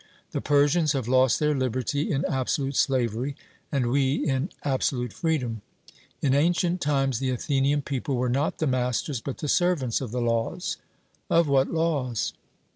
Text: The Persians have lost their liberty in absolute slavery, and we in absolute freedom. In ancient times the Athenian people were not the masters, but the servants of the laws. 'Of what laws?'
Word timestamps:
The 0.31 0.41
Persians 0.41 0.93
have 0.93 1.07
lost 1.07 1.39
their 1.39 1.53
liberty 1.53 2.11
in 2.11 2.25
absolute 2.25 2.75
slavery, 2.75 3.35
and 3.71 3.91
we 3.91 4.15
in 4.27 4.49
absolute 4.63 5.13
freedom. 5.13 5.61
In 6.23 6.33
ancient 6.33 6.81
times 6.81 7.19
the 7.19 7.29
Athenian 7.29 7.83
people 7.83 8.15
were 8.15 8.27
not 8.27 8.57
the 8.57 8.65
masters, 8.65 9.21
but 9.21 9.37
the 9.37 9.47
servants 9.47 10.01
of 10.01 10.09
the 10.09 10.19
laws. 10.19 10.77
'Of 11.29 11.47
what 11.47 11.69
laws?' 11.71 12.33